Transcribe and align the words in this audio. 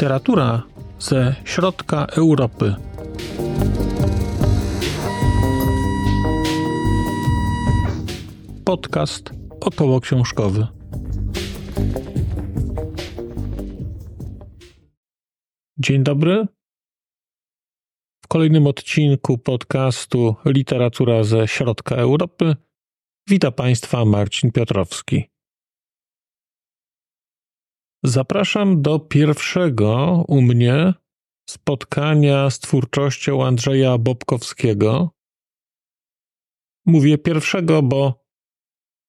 Literatura 0.00 0.62
ze 0.98 1.34
środka 1.44 2.06
Europy. 2.06 2.74
Podcast 8.64 9.30
około 9.60 10.00
książkowy. 10.00 10.66
Dzień 15.78 16.02
dobry. 16.02 16.46
W 18.24 18.28
kolejnym 18.28 18.66
odcinku 18.66 19.38
podcastu 19.38 20.36
Literatura 20.44 21.24
ze 21.24 21.48
środka 21.48 21.94
Europy 21.94 22.56
wita 23.28 23.50
Państwa 23.50 24.04
Marcin 24.04 24.52
Piotrowski. 24.52 25.29
Zapraszam 28.04 28.82
do 28.82 28.98
pierwszego 28.98 30.24
u 30.28 30.42
mnie 30.42 30.94
spotkania 31.50 32.50
z 32.50 32.58
twórczością 32.58 33.44
Andrzeja 33.44 33.98
Bobkowskiego. 33.98 35.10
Mówię 36.86 37.18
pierwszego, 37.18 37.82
bo 37.82 38.24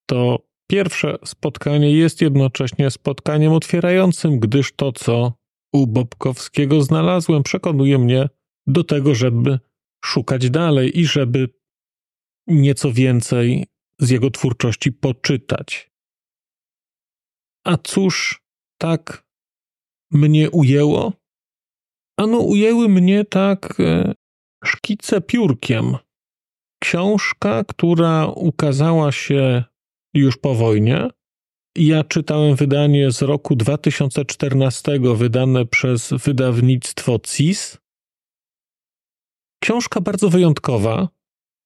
to 0.06 0.46
pierwsze 0.70 1.18
spotkanie 1.24 1.92
jest 1.92 2.20
jednocześnie 2.20 2.90
spotkaniem 2.90 3.52
otwierającym, 3.52 4.40
gdyż 4.40 4.72
to, 4.72 4.92
co 4.92 5.32
u 5.72 5.86
Bobkowskiego 5.86 6.82
znalazłem, 6.82 7.42
przekonuje 7.42 7.98
mnie 7.98 8.28
do 8.66 8.84
tego, 8.84 9.14
żeby 9.14 9.58
szukać 10.04 10.50
dalej 10.50 10.98
i 10.98 11.06
żeby 11.06 11.48
nieco 12.46 12.92
więcej 12.92 13.66
z 13.98 14.10
jego 14.10 14.30
twórczości 14.30 14.92
poczytać. 14.92 15.90
A 17.64 17.76
cóż 17.76 18.41
tak 18.82 19.24
mnie 20.10 20.50
ujęło? 20.50 21.12
Ano, 22.18 22.38
ujęły 22.38 22.88
mnie 22.88 23.24
tak 23.24 23.80
e, 23.80 24.14
szkice 24.64 25.20
piórkiem. 25.20 25.96
Książka, 26.82 27.64
która 27.64 28.26
ukazała 28.26 29.12
się 29.12 29.64
już 30.14 30.36
po 30.36 30.54
wojnie. 30.54 31.08
Ja 31.76 32.04
czytałem 32.04 32.56
wydanie 32.56 33.10
z 33.10 33.22
roku 33.22 33.56
2014, 33.56 35.00
wydane 35.14 35.66
przez 35.66 36.10
wydawnictwo 36.24 37.18
CIS. 37.18 37.78
Książka 39.62 40.00
bardzo 40.00 40.30
wyjątkowa, 40.30 41.08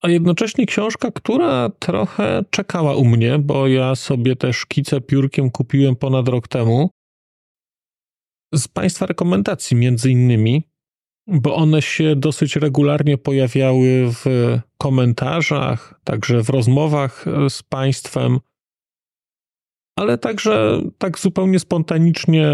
a 0.02 0.08
jednocześnie 0.08 0.66
książka, 0.66 1.10
która 1.10 1.70
trochę 1.78 2.44
czekała 2.50 2.96
u 2.96 3.04
mnie, 3.04 3.38
bo 3.38 3.68
ja 3.68 3.94
sobie 3.94 4.36
te 4.36 4.52
szkice 4.52 5.00
piórkiem 5.00 5.50
kupiłem 5.50 5.96
ponad 5.96 6.28
rok 6.28 6.48
temu 6.48 6.90
z 8.56 8.68
Państwa 8.68 9.06
rekomendacji, 9.06 9.76
między 9.76 10.10
innymi, 10.10 10.62
bo 11.26 11.54
one 11.54 11.82
się 11.82 12.16
dosyć 12.16 12.56
regularnie 12.56 13.18
pojawiały 13.18 14.12
w 14.12 14.24
komentarzach, 14.78 16.00
także 16.04 16.42
w 16.42 16.48
rozmowach 16.48 17.24
z 17.48 17.62
Państwem, 17.62 18.38
ale 19.98 20.18
także 20.18 20.82
tak 20.98 21.18
zupełnie 21.18 21.58
spontanicznie 21.58 22.52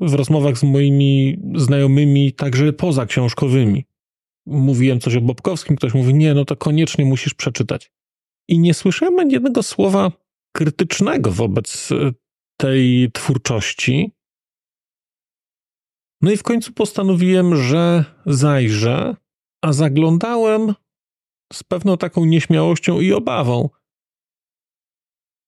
w 0.00 0.14
rozmowach 0.14 0.58
z 0.58 0.62
moimi 0.62 1.38
znajomymi, 1.54 2.32
także 2.32 2.72
poza 2.72 3.06
książkowymi. 3.06 3.84
Mówiłem 4.46 5.00
coś 5.00 5.16
o 5.16 5.20
Bobkowskim, 5.20 5.76
ktoś 5.76 5.94
mówi, 5.94 6.14
nie, 6.14 6.34
no 6.34 6.44
to 6.44 6.56
koniecznie 6.56 7.04
musisz 7.04 7.34
przeczytać. 7.34 7.90
I 8.48 8.58
nie 8.58 8.74
słyszałem 8.74 9.30
jednego 9.30 9.62
słowa 9.62 10.12
krytycznego 10.52 11.30
wobec 11.30 11.88
tej 12.56 13.10
twórczości, 13.12 14.15
no 16.20 16.30
i 16.30 16.36
w 16.36 16.42
końcu 16.42 16.72
postanowiłem, 16.72 17.56
że 17.56 18.04
zajrzę, 18.26 19.16
a 19.62 19.72
zaglądałem 19.72 20.74
z 21.52 21.62
pewną 21.62 21.96
taką 21.96 22.24
nieśmiałością 22.24 23.00
i 23.00 23.12
obawą. 23.12 23.68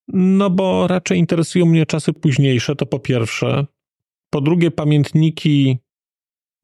No 0.08 0.50
bo 0.50 0.86
raczej 0.86 1.18
interesują 1.18 1.66
mnie 1.66 1.86
czasy 1.86 2.12
późniejsze, 2.12 2.76
to 2.76 2.86
po 2.86 2.98
pierwsze. 2.98 3.66
Po 4.30 4.40
drugie, 4.40 4.70
pamiętniki 4.70 5.78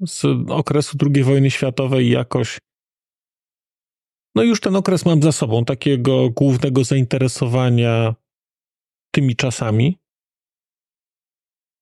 z 0.06 0.24
okresu 0.48 0.98
II 1.14 1.24
wojny 1.24 1.50
światowej 1.50 2.10
jakoś. 2.10 2.58
No 4.34 4.42
już 4.42 4.60
ten 4.60 4.76
okres 4.76 5.06
mam 5.06 5.22
za 5.22 5.32
sobą, 5.32 5.64
takiego 5.64 6.30
głównego 6.30 6.84
zainteresowania 6.84 8.14
tymi 9.10 9.36
czasami. 9.36 9.98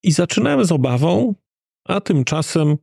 I 0.02 0.12
zaczynałem 0.12 0.64
z 0.64 0.72
obawą, 0.72 1.34
a 1.84 2.00
tymczasem, 2.00 2.76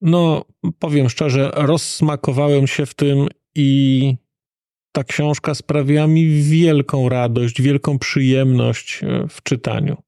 no 0.00 0.44
powiem 0.78 1.08
szczerze, 1.08 1.50
rozsmakowałem 1.54 2.66
się 2.66 2.86
w 2.86 2.94
tym 2.94 3.28
i 3.54 4.14
ta 4.92 5.04
książka 5.04 5.54
sprawiła 5.54 6.06
mi 6.06 6.42
wielką 6.42 7.08
radość, 7.08 7.62
wielką 7.62 7.98
przyjemność 7.98 9.04
e, 9.04 9.28
w 9.28 9.42
czytaniu. 9.42 10.02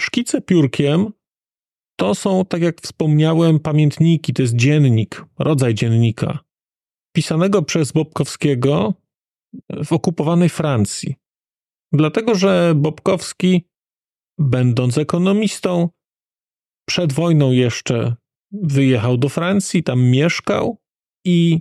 Szkice 0.00 0.40
piórkiem 0.40 1.12
to 1.96 2.14
są, 2.14 2.44
tak 2.44 2.62
jak 2.62 2.80
wspomniałem, 2.80 3.60
pamiętniki, 3.60 4.32
to 4.32 4.42
jest 4.42 4.56
dziennik, 4.56 5.24
rodzaj 5.38 5.74
dziennika, 5.74 6.38
pisanego 7.14 7.62
przez 7.62 7.92
Bobkowskiego 7.92 8.94
w 9.84 9.92
okupowanej 9.92 10.48
Francji. 10.48 11.14
Dlatego, 11.92 12.34
że 12.34 12.72
Bobkowski 12.76 13.64
będąc 14.38 14.98
ekonomistą, 14.98 15.88
przed 16.88 17.12
wojną 17.12 17.52
jeszcze 17.52 18.16
wyjechał 18.52 19.18
do 19.18 19.28
Francji, 19.28 19.82
tam 19.82 20.02
mieszkał 20.02 20.78
i 21.24 21.60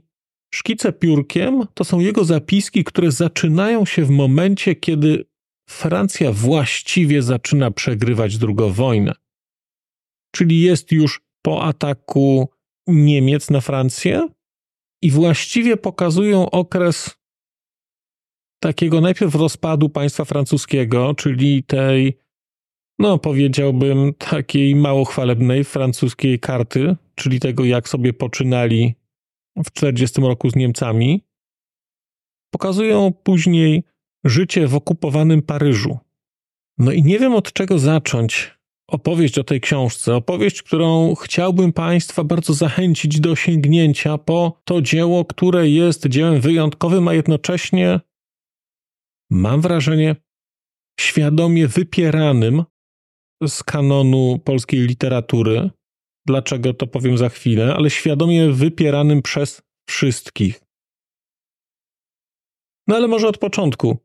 szkice 0.54 0.94
piórkiem 0.94 1.62
to 1.74 1.84
są 1.84 2.00
jego 2.00 2.26
zapiski, 2.26 2.84
które 2.84 3.12
zaczynają 3.12 3.86
się 3.86 4.06
w 4.06 4.10
momencie, 4.10 4.76
kiedy 4.76 5.26
Francja 5.70 6.32
właściwie 6.32 7.22
zaczyna 7.22 7.72
przegrywać 7.72 8.38
drugą 8.38 8.74
wojnę. 8.74 9.14
Czyli 10.36 10.62
jest 10.62 10.92
już 10.92 11.22
po 11.42 11.64
ataku 11.64 12.50
Niemiec 12.88 13.50
na 13.50 13.62
Francję 13.62 14.30
i 15.02 15.12
właściwie 15.12 15.78
pokazują 15.78 16.50
okres 16.50 17.16
takiego 18.60 19.02
najpierw 19.02 19.36
rozpadu 19.36 19.90
państwa 19.90 20.26
francuskiego, 20.26 21.14
czyli 21.16 21.64
tej 21.64 22.25
no 23.00 23.20
powiedziałbym, 23.20 24.14
takiej 24.14 24.76
mało 24.76 25.06
chwalebnej 25.06 25.64
francuskiej 25.64 26.40
karty, 26.40 26.96
czyli 27.16 27.40
tego, 27.40 27.66
jak 27.66 27.90
sobie 27.90 28.14
poczynali 28.14 28.96
w 29.66 29.72
40 29.72 30.22
roku 30.22 30.50
z 30.50 30.56
Niemcami, 30.56 31.22
pokazują 32.52 33.14
później 33.24 33.84
życie 34.24 34.68
w 34.68 34.76
okupowanym 34.76 35.42
Paryżu. 35.42 35.98
No 36.78 36.92
i 36.92 37.04
nie 37.04 37.20
wiem 37.20 37.34
od 37.34 37.54
czego 37.54 37.80
zacząć 37.80 38.56
opowieść 38.88 39.40
o 39.40 39.44
tej 39.44 39.62
książce. 39.62 40.16
Opowieść, 40.16 40.64
którą 40.64 41.16
chciałbym 41.16 41.74
Państwa 41.74 42.24
bardzo 42.24 42.54
zachęcić 42.54 43.20
do 43.20 43.36
sięgnięcia 43.36 44.18
po 44.18 44.62
to 44.64 44.82
dzieło, 44.82 45.26
które 45.26 45.70
jest 45.70 46.08
dziełem 46.08 46.42
wyjątkowym, 46.42 47.08
a 47.08 47.14
jednocześnie 47.14 48.00
mam 49.30 49.62
wrażenie 49.62 50.16
świadomie 51.00 51.68
wypieranym 51.68 52.64
z 53.48 53.64
kanonu 53.64 54.40
polskiej 54.40 54.80
literatury. 54.80 55.70
Dlaczego 56.26 56.74
to 56.74 56.88
powiem 56.88 57.18
za 57.18 57.30
chwilę, 57.30 57.74
ale 57.76 57.90
świadomie 57.90 58.52
wypieranym 58.52 59.22
przez 59.22 59.62
wszystkich. 59.90 60.62
No 62.88 62.96
ale 62.96 63.08
może 63.08 63.28
od 63.28 63.38
początku. 63.38 63.98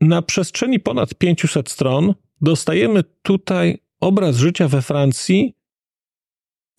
Na 0.00 0.22
przestrzeni 0.22 0.80
ponad 0.80 1.14
500 1.14 1.70
stron 1.70 2.14
dostajemy 2.40 3.04
tutaj 3.22 3.78
obraz 4.00 4.36
życia 4.36 4.68
we 4.68 4.82
Francji 4.82 5.54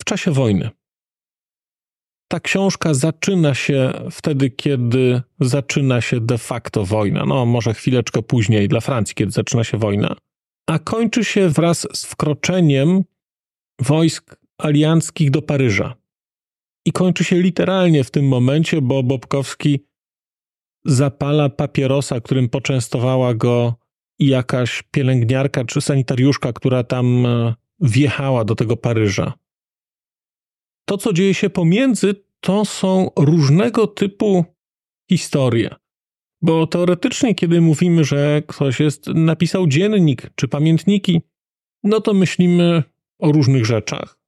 w 0.00 0.04
czasie 0.04 0.30
wojny. 0.30 0.70
Ta 2.28 2.40
książka 2.40 2.94
zaczyna 2.94 3.54
się 3.54 3.92
wtedy, 4.10 4.50
kiedy 4.50 5.22
zaczyna 5.40 6.00
się 6.00 6.20
de 6.20 6.38
facto 6.38 6.84
wojna. 6.84 7.24
No, 7.26 7.46
może 7.46 7.74
chwileczkę 7.74 8.22
później 8.22 8.68
dla 8.68 8.80
Francji, 8.80 9.14
kiedy 9.14 9.32
zaczyna 9.32 9.64
się 9.64 9.78
wojna 9.78 10.16
a 10.66 10.78
kończy 10.78 11.24
się 11.24 11.48
wraz 11.48 11.86
z 11.94 12.04
wkroczeniem 12.04 13.04
wojsk 13.80 14.36
alianckich 14.58 15.30
do 15.30 15.42
Paryża. 15.42 15.94
I 16.86 16.92
kończy 16.92 17.24
się 17.24 17.36
literalnie 17.36 18.04
w 18.04 18.10
tym 18.10 18.28
momencie, 18.28 18.82
bo 18.82 19.02
Bobkowski 19.02 19.80
zapala 20.84 21.48
papierosa, 21.48 22.20
którym 22.20 22.48
poczęstowała 22.48 23.34
go 23.34 23.74
jakaś 24.18 24.82
pielęgniarka 24.90 25.64
czy 25.64 25.80
sanitariuszka, 25.80 26.52
która 26.52 26.84
tam 26.84 27.26
e, 27.26 27.54
wjechała 27.80 28.44
do 28.44 28.54
tego 28.54 28.76
Paryża. 28.76 29.32
To, 30.88 30.98
co 30.98 31.12
dzieje 31.12 31.34
się 31.34 31.50
pomiędzy, 31.50 32.14
to 32.40 32.64
są 32.64 33.10
różnego 33.16 33.86
typu 33.86 34.44
historie. 35.10 35.74
Bo 36.42 36.66
teoretycznie, 36.66 37.34
kiedy 37.34 37.60
mówimy, 37.60 38.04
że 38.04 38.42
ktoś 38.46 38.80
jest, 38.80 39.06
napisał 39.06 39.66
dziennik 39.66 40.30
czy 40.34 40.48
pamiętniki, 40.48 41.20
no 41.84 42.00
to 42.00 42.14
myślimy 42.14 42.82
o 43.18 43.32
różnych 43.32 43.66
rzeczach, 43.66 44.18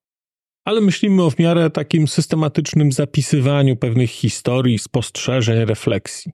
ale 0.64 0.80
myślimy 0.80 1.22
o 1.22 1.30
w 1.30 1.38
miarę 1.38 1.70
takim 1.70 2.08
systematycznym 2.08 2.92
zapisywaniu 2.92 3.76
pewnych 3.76 4.10
historii, 4.10 4.78
spostrzeżeń, 4.78 5.64
refleksji. 5.64 6.32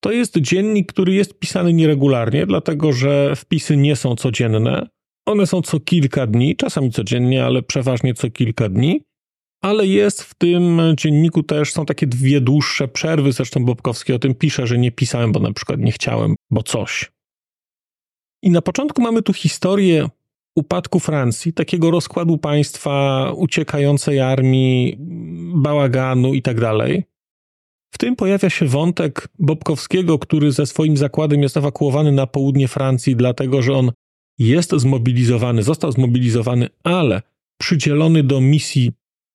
To 0.00 0.12
jest 0.12 0.38
dziennik, 0.38 0.92
który 0.92 1.14
jest 1.14 1.38
pisany 1.38 1.72
nieregularnie, 1.72 2.46
dlatego 2.46 2.92
że 2.92 3.36
wpisy 3.36 3.76
nie 3.76 3.96
są 3.96 4.16
codzienne. 4.16 4.88
One 5.26 5.46
są 5.46 5.62
co 5.62 5.80
kilka 5.80 6.26
dni, 6.26 6.56
czasami 6.56 6.90
codziennie, 6.90 7.44
ale 7.44 7.62
przeważnie 7.62 8.14
co 8.14 8.30
kilka 8.30 8.68
dni. 8.68 9.04
Ale 9.62 9.86
jest 9.86 10.22
w 10.22 10.34
tym 10.34 10.80
dzienniku 10.96 11.42
też, 11.42 11.72
są 11.72 11.86
takie 11.86 12.06
dwie 12.06 12.40
dłuższe 12.40 12.88
przerwy, 12.88 13.32
zresztą 13.32 13.64
Bobkowski 13.64 14.12
o 14.12 14.18
tym 14.18 14.34
pisze, 14.34 14.66
że 14.66 14.78
nie 14.78 14.92
pisałem, 14.92 15.32
bo 15.32 15.40
na 15.40 15.52
przykład 15.52 15.80
nie 15.80 15.92
chciałem, 15.92 16.34
bo 16.50 16.62
coś. 16.62 17.12
I 18.42 18.50
na 18.50 18.62
początku 18.62 19.02
mamy 19.02 19.22
tu 19.22 19.32
historię 19.32 20.08
upadku 20.56 21.00
Francji, 21.00 21.52
takiego 21.52 21.90
rozkładu 21.90 22.38
państwa, 22.38 23.26
uciekającej 23.36 24.20
armii, 24.20 24.96
bałaganu 25.54 26.34
i 26.34 26.42
tak 26.42 26.60
dalej. 26.60 27.04
W 27.94 27.98
tym 27.98 28.16
pojawia 28.16 28.50
się 28.50 28.66
wątek 28.66 29.28
Bobkowskiego, 29.38 30.18
który 30.18 30.52
ze 30.52 30.66
swoim 30.66 30.96
zakładem 30.96 31.42
jest 31.42 31.56
ewakuowany 31.56 32.12
na 32.12 32.26
południe 32.26 32.68
Francji, 32.68 33.16
dlatego 33.16 33.62
że 33.62 33.72
on 33.72 33.92
jest 34.38 34.70
zmobilizowany, 34.72 35.62
został 35.62 35.92
zmobilizowany, 35.92 36.68
ale 36.84 37.22
przydzielony 37.60 38.22
do 38.22 38.40
misji, 38.40 38.92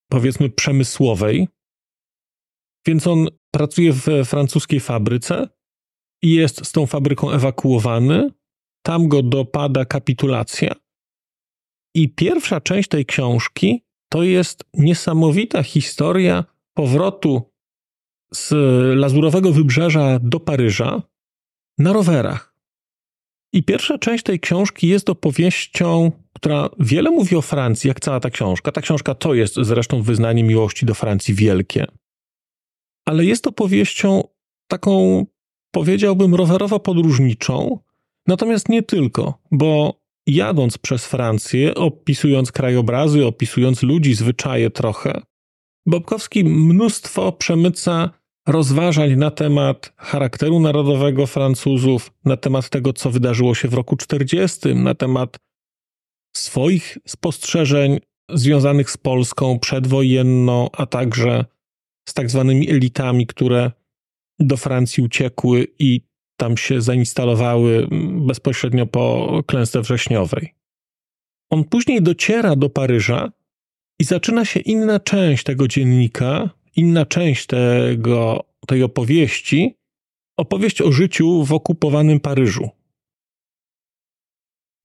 powiedzmy, 0.09 0.49
przemysłowej. 0.49 1.47
Więc 2.87 3.07
on 3.07 3.27
pracuje 3.51 3.93
w 3.93 4.07
francuskiej 4.25 4.79
fabryce 4.79 5.49
i 6.21 6.33
jest 6.33 6.65
z 6.65 6.71
tą 6.71 6.85
fabryką 6.85 7.31
ewakuowany. 7.31 8.31
Tam 8.81 9.07
go 9.07 9.23
dopada 9.23 9.85
kapitulacja. 9.85 10.75
I 11.95 12.09
pierwsza 12.09 12.61
część 12.61 12.89
tej 12.89 13.05
książki 13.05 13.85
to 14.09 14.23
jest 14.23 14.63
niesamowita 14.73 15.63
historia 15.63 16.45
powrotu 16.73 17.51
z 18.33 18.51
lazurowego 18.97 19.51
wybrzeża 19.51 20.19
do 20.19 20.39
Paryża 20.39 21.01
na 21.77 21.93
rowerach. 21.93 22.56
I 23.57 23.63
pierwsza 23.63 23.97
część 23.97 24.23
tej 24.23 24.39
książki 24.39 24.87
jest 24.87 25.09
opowieścią, 25.09 26.11
która 26.33 26.69
wiele 26.79 27.11
mówi 27.11 27.35
o 27.35 27.41
Francji, 27.41 27.87
jak 27.87 27.99
cała 27.99 28.19
ta 28.19 28.29
książka. 28.29 28.71
Ta 28.71 28.81
książka 28.81 29.15
to 29.15 29.33
jest 29.33 29.55
zresztą 29.55 30.01
wyznanie 30.01 30.43
miłości 30.43 30.85
do 30.85 30.93
Francji 30.93 31.33
wielkie. 31.33 31.85
Ale 33.05 33.25
jest 33.25 33.47
opowieścią 33.47 34.23
taką, 34.67 35.25
powiedziałbym, 35.71 36.35
rowerowo-podróżniczą. 36.35 37.77
Natomiast 38.27 38.69
nie 38.69 38.83
tylko, 38.83 39.39
bo 39.51 40.01
jadąc 40.27 40.77
przez 40.77 41.05
Francję, 41.05 41.75
opisując 41.75 42.51
krajobrazy, 42.51 43.25
opisując 43.25 43.83
ludzi, 43.83 44.13
zwyczaje 44.13 44.69
trochę, 44.69 45.21
Bobkowski 45.85 46.43
mnóstwo 46.43 47.31
przemyca 47.31 48.09
rozważań 48.47 49.15
na 49.15 49.31
temat 49.31 49.93
charakteru 49.97 50.59
narodowego 50.59 51.27
Francuzów, 51.27 52.11
na 52.25 52.37
temat 52.37 52.69
tego, 52.69 52.93
co 52.93 53.11
wydarzyło 53.11 53.55
się 53.55 53.67
w 53.67 53.73
roku 53.73 53.95
40, 53.95 54.75
na 54.75 54.95
temat 54.95 55.37
swoich 56.35 56.97
spostrzeżeń 57.07 57.99
związanych 58.29 58.91
z 58.91 58.97
Polską 58.97 59.59
przedwojenną, 59.59 60.69
a 60.71 60.85
także 60.85 61.45
z 62.09 62.13
tak 62.13 62.29
zwanymi 62.29 62.69
elitami, 62.69 63.27
które 63.27 63.71
do 64.39 64.57
Francji 64.57 65.03
uciekły 65.03 65.67
i 65.79 66.01
tam 66.39 66.57
się 66.57 66.81
zainstalowały 66.81 67.87
bezpośrednio 68.27 68.85
po 68.85 69.43
klęsce 69.47 69.81
wrześniowej. 69.81 70.53
On 71.51 71.63
później 71.63 72.01
dociera 72.01 72.55
do 72.55 72.69
Paryża 72.69 73.31
i 73.99 74.03
zaczyna 74.03 74.45
się 74.45 74.59
inna 74.59 74.99
część 74.99 75.43
tego 75.43 75.67
dziennika, 75.67 76.49
inna 76.77 77.05
część 77.05 77.45
tego, 77.45 78.43
tej 78.67 78.83
opowieści, 78.83 79.77
opowieść 80.37 80.81
o 80.81 80.91
życiu 80.91 81.43
w 81.43 81.53
okupowanym 81.53 82.19
Paryżu. 82.19 82.69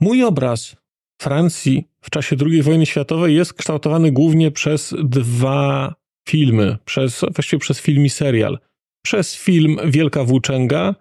Mój 0.01 0.25
obraz 0.25 0.77
Francji 1.23 1.89
w 2.01 2.11
czasie 2.11 2.37
II 2.47 2.63
wojny 2.63 2.87
światowej 2.87 3.35
jest 3.35 3.55
kształtowany 3.55 4.13
głównie 4.13 4.51
przez 4.51 4.95
dwa 5.05 5.95
filmy, 6.29 6.79
przez, 6.85 7.25
właściwie 7.35 7.61
przez 7.61 7.81
film 7.81 8.05
i 8.05 8.11
serial. 8.11 8.59
Przez 9.05 9.37
film 9.37 9.77
Wielka 9.87 10.25
Włóczęga 10.25 10.95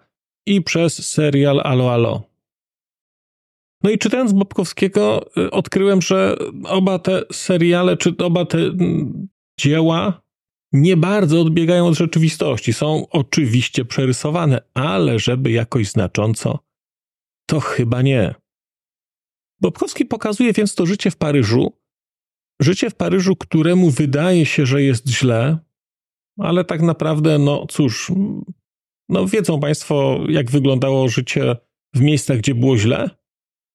i 0.46 0.62
przez 0.62 1.08
serial 1.08 1.60
Alo 1.64 1.92
Alo. 1.92 2.22
No 3.82 3.90
i 3.90 3.98
czytając 3.98 4.32
Bobkowskiego, 4.32 5.30
y, 5.38 5.50
odkryłem, 5.50 6.02
że 6.02 6.36
oba 6.64 6.98
te 6.98 7.22
seriale, 7.32 7.96
czy 7.96 8.14
oba 8.18 8.44
te 8.44 8.58
mm, 8.58 9.28
dzieła 9.60 10.21
nie 10.72 10.96
bardzo 10.96 11.40
odbiegają 11.40 11.86
od 11.86 11.94
rzeczywistości. 11.94 12.72
Są 12.72 13.06
oczywiście 13.10 13.84
przerysowane, 13.84 14.60
ale 14.74 15.18
żeby 15.18 15.50
jakoś 15.50 15.90
znacząco, 15.90 16.58
to 17.46 17.60
chyba 17.60 18.02
nie. 18.02 18.34
Bobkowski 19.60 20.04
pokazuje 20.04 20.52
więc 20.52 20.74
to 20.74 20.86
życie 20.86 21.10
w 21.10 21.16
Paryżu. 21.16 21.72
Życie 22.60 22.90
w 22.90 22.94
Paryżu, 22.94 23.36
któremu 23.36 23.90
wydaje 23.90 24.46
się, 24.46 24.66
że 24.66 24.82
jest 24.82 25.08
źle, 25.08 25.58
ale 26.38 26.64
tak 26.64 26.82
naprawdę, 26.82 27.38
no 27.38 27.66
cóż, 27.66 28.12
no 29.08 29.26
wiedzą 29.26 29.60
Państwo, 29.60 30.20
jak 30.28 30.50
wyglądało 30.50 31.08
życie 31.08 31.56
w 31.94 32.00
miejscach, 32.00 32.38
gdzie 32.38 32.54
było 32.54 32.78
źle. 32.78 33.10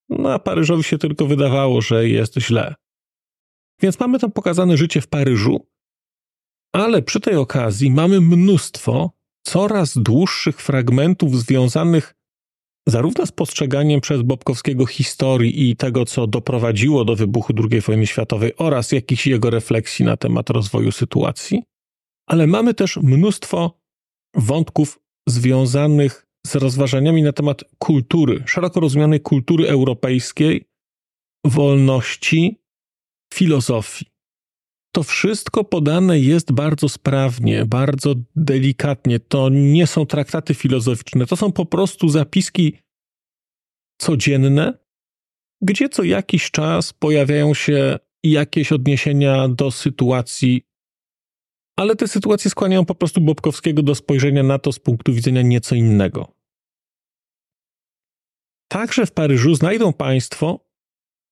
No 0.09 0.33
a 0.33 0.39
Paryżowi 0.39 0.83
się 0.83 0.97
tylko 0.97 1.25
wydawało, 1.25 1.81
że 1.81 2.09
jest 2.09 2.39
źle. 2.39 2.75
Więc 3.81 3.99
mamy 3.99 4.19
tam 4.19 4.31
pokazane 4.31 4.77
życie 4.77 5.01
w 5.01 5.07
Paryżu, 5.07 5.67
ale 6.73 7.01
przy 7.01 7.19
tej 7.19 7.35
okazji 7.35 7.91
mamy 7.91 8.21
mnóstwo 8.21 9.11
coraz 9.43 9.97
dłuższych 9.97 10.61
fragmentów 10.61 11.39
związanych 11.39 12.13
zarówno 12.87 13.25
z 13.25 13.31
postrzeganiem 13.31 14.01
przez 14.01 14.21
Bobkowskiego 14.21 14.85
historii 14.85 15.69
i 15.69 15.75
tego, 15.75 16.05
co 16.05 16.27
doprowadziło 16.27 17.05
do 17.05 17.15
wybuchu 17.15 17.53
II 17.71 17.81
wojny 17.81 18.07
światowej 18.07 18.53
oraz 18.57 18.91
jakichś 18.91 19.27
jego 19.27 19.49
refleksji 19.49 20.05
na 20.05 20.17
temat 20.17 20.49
rozwoju 20.49 20.91
sytuacji, 20.91 21.63
ale 22.27 22.47
mamy 22.47 22.73
też 22.73 22.97
mnóstwo 22.97 23.79
wątków 24.35 24.99
związanych 25.27 26.25
z 26.47 26.55
rozważaniami 26.55 27.23
na 27.23 27.33
temat 27.33 27.63
kultury, 27.77 28.43
szeroko 28.45 28.79
rozumianej 28.79 29.21
kultury 29.21 29.69
europejskiej, 29.69 30.65
wolności, 31.45 32.59
filozofii. 33.33 34.16
To 34.91 35.03
wszystko 35.03 35.63
podane 35.63 36.19
jest 36.19 36.51
bardzo 36.51 36.89
sprawnie, 36.89 37.65
bardzo 37.65 38.15
delikatnie. 38.35 39.19
To 39.19 39.49
nie 39.49 39.87
są 39.87 40.05
traktaty 40.05 40.53
filozoficzne, 40.53 41.25
to 41.25 41.35
są 41.35 41.51
po 41.51 41.65
prostu 41.65 42.09
zapiski 42.09 42.77
codzienne, 44.01 44.77
gdzie 45.61 45.89
co 45.89 46.03
jakiś 46.03 46.51
czas 46.51 46.93
pojawiają 46.93 47.53
się 47.53 47.99
jakieś 48.23 48.71
odniesienia 48.71 49.47
do 49.47 49.71
sytuacji 49.71 50.67
ale 51.77 51.95
te 51.95 52.07
sytuacje 52.07 52.51
skłaniają 52.51 52.85
po 52.85 52.95
prostu 52.95 53.21
Bobkowskiego 53.21 53.83
do 53.83 53.95
spojrzenia 53.95 54.43
na 54.43 54.59
to 54.59 54.71
z 54.71 54.79
punktu 54.79 55.13
widzenia 55.13 55.41
nieco 55.41 55.75
innego. 55.75 56.33
Także 58.67 59.05
w 59.05 59.11
Paryżu 59.11 59.55
znajdą 59.55 59.93
Państwo 59.93 60.66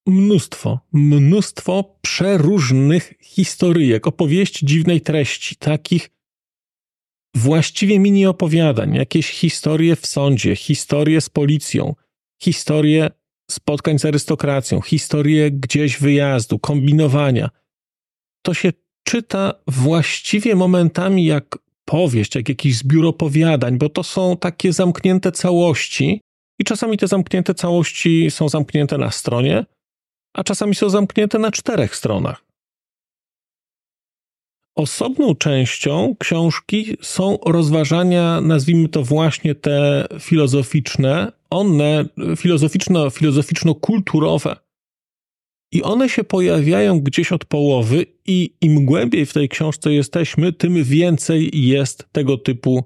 mnóstwo, 0.06 0.80
mnóstwo 0.94 1.98
przeróżnych 2.02 3.14
historyjek, 3.22 4.08
opowieści 4.08 4.66
dziwnej 4.66 5.02
treści, 5.02 5.56
takich 5.56 6.10
właściwie 7.36 8.00
mini 8.00 8.26
opowiadań, 8.26 8.96
jakieś 8.96 9.30
historie 9.30 9.96
w 9.96 10.08
sądzie, 10.08 10.56
historie 10.56 11.22
z 11.22 11.30
policją, 11.30 11.96
historie 12.42 13.10
spotkań 13.52 14.00
z 14.00 14.06
arystokracją, 14.06 14.82
historie 14.82 15.52
gdzieś 15.52 15.98
wyjazdu, 15.98 16.60
kombinowania. 16.60 17.50
To 18.42 18.54
się 18.54 18.74
czyta 19.04 19.54
właściwie 19.68 20.56
momentami 20.56 21.26
jak 21.26 21.58
powieść, 21.86 22.36
jak 22.36 22.50
jakiś 22.50 22.78
zbiór 22.78 23.06
opowiadań, 23.06 23.78
bo 23.78 23.90
to 23.90 24.04
są 24.04 24.38
takie 24.38 24.74
zamknięte 24.74 25.32
całości 25.32 26.22
i 26.60 26.64
czasami 26.64 26.98
te 26.98 27.08
zamknięte 27.08 27.54
całości 27.54 28.32
są 28.32 28.50
zamknięte 28.50 28.98
na 28.98 29.12
stronie, 29.12 29.66
a 30.36 30.44
czasami 30.44 30.76
są 30.76 30.90
zamknięte 30.90 31.40
na 31.40 31.52
czterech 31.52 31.96
stronach. 31.96 32.46
Osobną 34.76 35.36
częścią 35.36 36.16
książki 36.20 36.98
są 37.02 37.38
rozważania, 37.46 38.42
nazwijmy 38.42 38.90
to 38.90 39.04
właśnie 39.04 39.56
te 39.56 40.08
filozoficzne, 40.20 41.32
one 41.50 42.06
filozoficzno, 42.38 43.10
filozoficzno-kulturowe, 43.10 44.56
i 45.72 45.84
one 45.84 46.10
się 46.10 46.24
pojawiają 46.24 47.00
gdzieś 47.00 47.32
od 47.32 47.46
połowy, 47.46 48.06
i 48.26 48.56
im 48.62 48.86
głębiej 48.86 49.26
w 49.26 49.34
tej 49.34 49.50
książce 49.50 49.94
jesteśmy, 49.94 50.54
tym 50.54 50.84
więcej 50.84 51.68
jest 51.68 52.08
tego 52.12 52.38
typu 52.38 52.84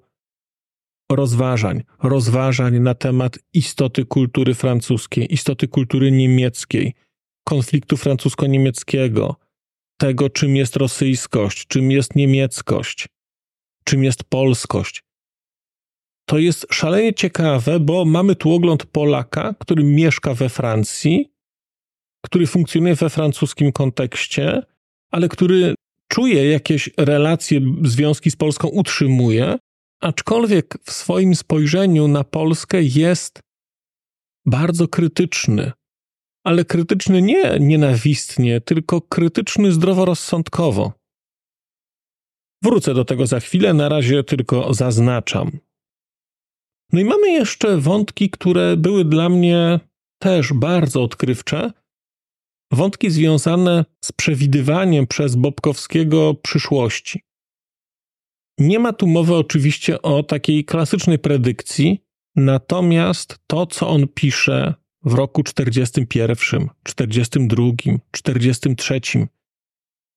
rozważań, 1.12 1.84
rozważań 2.03 2.79
na 2.79 2.96
temat 2.96 3.39
istoty 3.53 4.06
kultury 4.06 4.53
francuskiej, 4.53 5.34
istoty 5.34 5.68
kultury 5.68 6.12
niemieckiej, 6.12 6.94
konfliktu 7.50 7.98
francusko-niemieckiego, 7.98 9.36
tego, 9.98 10.29
czym 10.29 10.56
jest 10.56 10.75
rosyjskość, 10.75 11.68
czym 11.68 11.91
jest 11.91 12.15
niemieckość, 12.15 13.08
czym 13.84 14.03
jest 14.03 14.24
polskość. 14.24 15.03
To 16.25 16.38
jest 16.38 16.68
szalenie 16.72 17.13
ciekawe, 17.13 17.79
bo 17.79 18.06
mamy 18.06 18.36
tu 18.36 18.53
ogląd 18.53 18.86
Polaka, 18.86 19.56
który 19.60 19.84
mieszka 19.84 20.34
we 20.34 20.50
Francji, 20.50 21.32
który 22.25 22.48
funkcjonuje 22.48 22.96
we 22.96 23.10
francuskim 23.10 23.72
kontekście, 23.72 24.62
ale 25.12 25.29
który 25.29 25.75
czuje 26.08 26.51
jakieś 26.51 26.89
relacje, 26.98 27.62
związki 27.84 28.32
z 28.32 28.36
Polską, 28.36 28.68
utrzymuje, 28.68 29.58
aczkolwiek 30.01 30.77
w 30.84 30.91
swoim 30.91 31.36
spojrzeniu 31.36 32.08
na 32.08 32.24
Polskę 32.24 32.84
jest 32.84 33.39
bardzo 34.46 34.88
krytyczny. 34.88 35.72
Ale 36.50 36.65
krytyczny 36.65 37.22
nie 37.22 37.60
nienawistnie, 37.60 38.62
tylko 38.62 39.01
krytyczny 39.01 39.72
zdroworozsądkowo. 39.72 40.94
Wrócę 42.63 42.94
do 42.94 43.06
tego 43.06 43.27
za 43.27 43.39
chwilę, 43.39 43.74
na 43.74 43.89
razie 43.89 44.24
tylko 44.24 44.74
zaznaczam. 44.74 45.51
No 46.94 47.00
i 47.00 47.06
mamy 47.06 47.32
jeszcze 47.32 47.77
wątki, 47.77 48.29
które 48.29 48.77
były 48.77 49.06
dla 49.06 49.29
mnie 49.29 49.79
też 50.22 50.53
bardzo 50.53 51.03
odkrywcze. 51.03 51.72
Wątki 52.72 53.10
związane 53.10 53.86
z 54.06 54.12
przewidywaniem 54.12 55.08
przez 55.08 55.36
Bobkowskiego 55.36 56.34
przyszłości. 56.34 57.22
Nie 58.60 58.79
ma 58.79 58.94
tu 58.94 59.08
mowy 59.08 59.36
oczywiście 59.36 60.01
o 60.01 60.24
takiej 60.24 60.65
klasycznej 60.65 61.20
predykcji, 61.20 62.03
natomiast 62.36 63.39
to, 63.48 63.65
co 63.65 63.89
on 63.89 64.08
pisze 64.08 64.74
w 65.03 65.13
roku 65.13 65.44
41, 65.44 66.70
42, 66.84 67.63
43, 68.12 69.01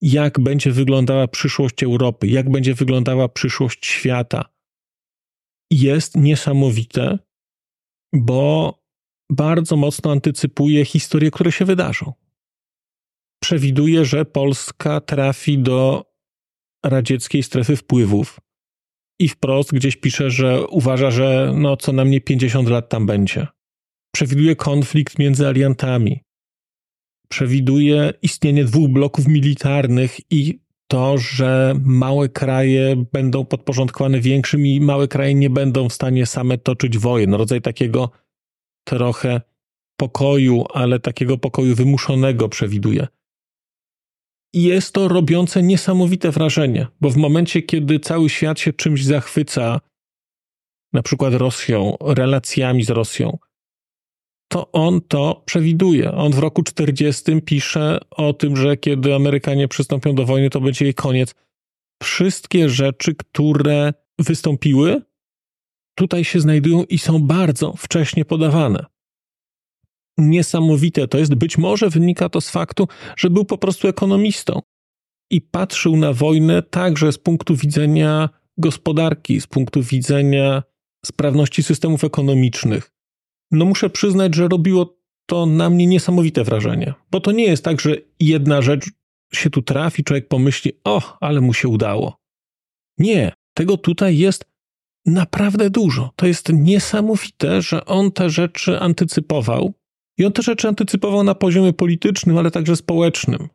jak 0.01 0.41
będzie 0.41 0.73
wyglądała 0.73 1.29
przyszłość 1.29 1.83
Europy, 1.83 2.27
jak 2.27 2.51
będzie 2.51 2.75
wyglądała 2.75 3.29
przyszłość 3.29 3.87
świata, 3.87 4.45
jest 5.71 6.17
niesamowite, 6.17 7.19
bo 8.13 8.79
bardzo 9.31 9.77
mocno 9.77 10.13
antycypuje 10.13 10.85
historie, 10.85 11.31
które 11.31 11.53
się 11.53 11.65
wydarzą. 11.65 12.13
Przewiduje, 13.43 14.05
że 14.05 14.25
Polska 14.25 15.01
trafi 15.01 15.59
do 15.59 16.05
radzieckiej 16.85 17.43
strefy 17.43 17.77
wpływów 17.77 18.41
i 19.19 19.29
wprost 19.29 19.73
gdzieś 19.73 19.97
pisze, 19.97 20.31
że 20.31 20.67
uważa, 20.67 21.11
że 21.11 21.53
no 21.57 21.77
co 21.77 21.93
najmniej 21.93 22.21
50 22.21 22.69
lat 22.69 22.89
tam 22.89 23.07
będzie. 23.07 23.47
Przewiduje 24.15 24.57
konflikt 24.57 25.19
między 25.19 25.47
aliantami. 25.47 26.21
Przewiduje 27.29 28.13
istnienie 28.23 28.65
dwóch 28.65 28.91
bloków 28.91 29.29
militarnych 29.29 30.33
i 30.33 30.61
to, 30.87 31.19
że 31.19 31.75
małe 31.85 32.29
kraje 32.29 33.05
będą 33.13 33.45
podporządkowane 33.45 34.21
większym 34.21 34.67
i 34.67 34.81
małe 34.81 35.09
kraje 35.09 35.35
nie 35.35 35.51
będą 35.51 35.89
w 35.89 35.93
stanie 35.93 36.27
same 36.27 36.59
toczyć 36.59 36.99
wojen. 36.99 37.35
Rodzaj 37.35 37.61
takiego 37.61 38.11
trochę 38.85 39.41
pokoju, 39.97 40.65
ale 40.75 41.01
takiego 41.01 41.39
pokoju 41.39 41.75
wymuszonego 41.75 42.49
przewiduje. 42.49 43.07
I 44.55 44.63
jest 44.63 44.95
to 44.95 45.09
robiące 45.09 45.63
niesamowite 45.63 46.31
wrażenie, 46.31 46.87
bo 47.01 47.11
w 47.11 47.17
momencie, 47.17 47.63
kiedy 47.63 48.01
cały 48.01 48.31
świat 48.31 48.61
się 48.61 48.73
czymś 48.73 49.05
zachwyca, 49.05 49.81
na 50.93 51.03
przykład 51.03 51.35
Rosją, 51.35 51.97
relacjami 52.01 52.85
z 52.85 52.91
Rosją, 52.91 53.39
to 54.53 54.73
on 54.73 55.01
to 55.01 55.43
przewiduje. 55.45 56.13
On 56.13 56.33
w 56.33 56.39
roku 56.39 56.63
40 56.63 57.43
pisze 57.45 57.99
o 58.11 58.33
tym, 58.33 58.57
że 58.57 58.77
kiedy 58.77 59.15
Amerykanie 59.15 59.69
przystąpią 59.69 60.15
do 60.15 60.27
wojny, 60.27 60.51
to 60.51 60.61
będzie 60.61 60.85
jej 60.85 60.95
koniec. 60.95 61.35
Wszystkie 62.03 62.69
rzeczy, 62.69 63.15
które 63.15 63.93
wystąpiły, 64.19 65.03
tutaj 65.95 66.25
się 66.25 66.41
znajdują 66.41 66.85
i 66.85 66.99
są 66.99 67.19
bardzo 67.19 67.75
wcześnie 67.77 68.25
podawane. 68.25 68.85
Niesamowite 70.19 71.09
to 71.09 71.19
jest. 71.19 71.35
Być 71.35 71.59
może 71.59 71.91
wynika 71.91 72.29
to 72.29 72.41
z 72.41 72.51
faktu, 72.51 72.89
że 73.17 73.31
był 73.31 73.45
po 73.45 73.59
prostu 73.59 73.89
ekonomistą 73.89 74.61
i 75.31 75.41
patrzył 75.41 75.97
na 75.97 76.13
wojnę 76.13 76.63
także 76.63 77.13
z 77.13 77.19
punktu 77.19 77.57
widzenia 77.57 78.29
gospodarki, 78.59 79.41
z 79.41 79.47
punktu 79.47 79.83
widzenia 79.83 80.63
sprawności 81.07 81.63
systemów 81.63 82.05
ekonomicznych 82.05 82.93
no 83.53 83.65
muszę 83.65 83.91
przyznać, 83.91 84.35
że 84.35 84.49
robiło 84.49 84.97
to 85.27 85.47
na 85.47 85.71
mnie 85.71 85.87
niesamowite 85.87 86.45
wrażenie. 86.45 86.95
Bo 87.11 87.21
to 87.21 87.33
nie 87.33 87.45
jest 87.45 87.65
tak, 87.65 87.81
że 87.81 87.97
jedna 88.21 88.63
rzecz 88.63 88.85
się 89.35 89.51
tu 89.51 89.63
trafi, 89.63 90.05
człowiek 90.05 90.29
pomyśli, 90.29 90.73
o, 90.85 91.19
ale 91.21 91.41
mu 91.41 91.55
się 91.55 91.69
udało. 91.69 92.17
Nie, 92.99 93.33
tego 93.55 93.77
tutaj 93.77 94.19
jest 94.19 94.45
naprawdę 95.07 95.71
dużo. 95.71 96.11
To 96.17 96.27
jest 96.27 96.53
niesamowite, 96.53 97.63
że 97.63 97.85
on 97.85 98.13
te 98.13 98.31
rzeczy 98.31 98.81
antycypował. 98.81 99.73
I 100.19 100.25
on 100.25 100.33
te 100.33 100.43
rzeczy 100.43 100.69
antycypował 100.69 101.25
na 101.25 101.35
poziomie 101.35 101.73
politycznym, 101.73 102.39
ale 102.39 102.51
także 102.51 102.77
społecznym. 102.77 103.49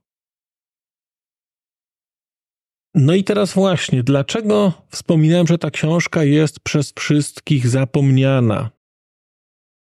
No 2.96 3.14
i 3.14 3.24
teraz 3.24 3.54
właśnie, 3.54 4.04
dlaczego 4.04 4.74
wspominałem, 4.90 5.48
że 5.48 5.58
ta 5.58 5.72
książka 5.72 6.24
jest 6.24 6.60
przez 6.60 6.94
wszystkich 7.00 7.68
zapomniana? 7.68 8.77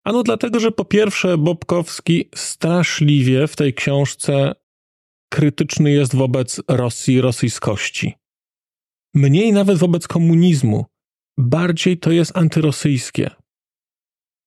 Ano 0.09 0.23
dlatego, 0.23 0.61
że 0.61 0.73
po 0.73 0.85
pierwsze 0.85 1.39
Bobkowski 1.39 2.29
straszliwie 2.35 3.47
w 3.47 3.57
tej 3.57 3.75
książce 3.75 4.53
krytyczny 5.33 5.91
jest 5.91 6.17
wobec 6.17 6.61
Rosji, 6.69 7.21
rosyjskości. 7.21 8.15
Mniej 9.15 9.53
nawet 9.53 9.79
wobec 9.79 10.09
komunizmu. 10.09 10.85
Bardziej 11.39 11.99
to 11.99 12.13
jest 12.13 12.37
antyrosyjskie. 12.37 13.31